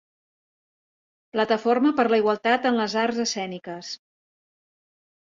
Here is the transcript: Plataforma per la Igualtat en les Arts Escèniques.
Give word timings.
Plataforma 1.35 1.91
per 1.99 2.05
la 2.13 2.19
Igualtat 2.21 2.65
en 2.71 2.79
les 2.79 2.97
Arts 3.03 3.21
Escèniques. 3.25 3.93